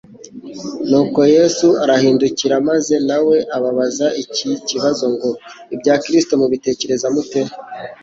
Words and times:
Nuko 0.89 1.19
Yesu 1.35 1.67
arabahindukirira; 1.83 2.55
maze 2.69 2.95
na 3.07 3.17
we 3.27 3.37
ababaza 3.57 4.07
iki 4.23 4.47
kibazo 4.69 5.05
ngo: 5.13 5.29
"Ibya 5.73 5.95
Kristo 6.03 6.33
mubitekereza 6.41 7.07
mute? 7.15 7.41